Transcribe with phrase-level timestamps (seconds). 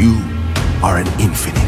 [0.00, 0.16] You
[0.82, 1.58] are an infinite.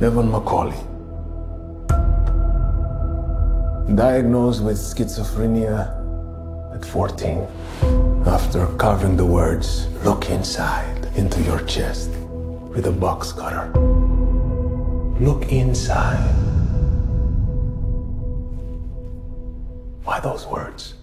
[0.00, 0.78] Evan McCauley.
[3.96, 5.90] Diagnosed with schizophrenia
[6.72, 7.48] at 14.
[8.26, 12.10] After carving the words, look inside into your chest
[12.70, 14.07] with a box cutter.
[15.20, 16.32] Look inside.
[20.04, 20.94] Why those words?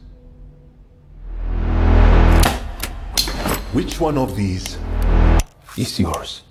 [3.74, 4.78] Which one of these
[5.78, 6.44] is yours?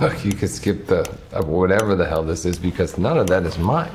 [0.00, 3.42] Look, you could skip the uh, whatever the hell this is because none of that
[3.44, 3.92] is mine.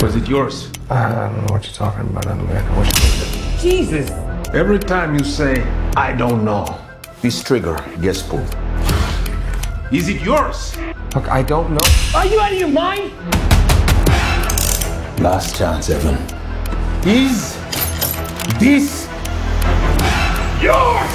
[0.00, 0.68] Was it yours?
[0.90, 2.26] I don't know what you're talking about.
[2.26, 3.33] I don't know what you're
[3.64, 4.10] Jesus!
[4.52, 5.62] Every time you say,
[5.96, 6.78] I don't know,
[7.22, 8.54] this trigger gets pulled.
[9.90, 10.76] Is it yours?
[11.14, 11.80] Look, I don't know.
[12.14, 13.10] Are you out of your mind?
[15.18, 16.18] Last chance, Evan.
[17.08, 17.56] Is
[18.60, 19.08] this
[20.60, 21.14] yours?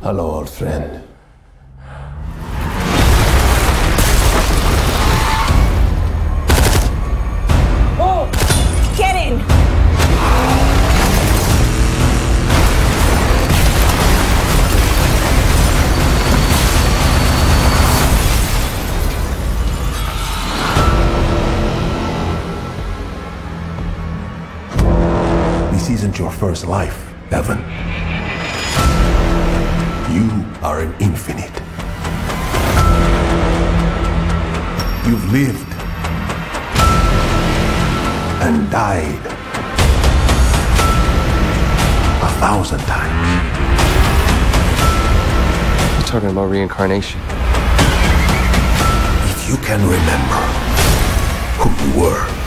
[0.00, 1.09] Hello, old friend.
[25.90, 27.58] This isn't your first life, Evan.
[30.14, 31.50] You are an infinite.
[35.04, 35.72] You've lived
[38.40, 39.26] and died
[42.22, 43.26] a thousand times.
[45.96, 47.20] You're talking about reincarnation.
[49.28, 50.40] If you can remember
[51.58, 52.39] who you were,